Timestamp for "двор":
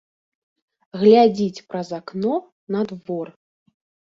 2.93-3.27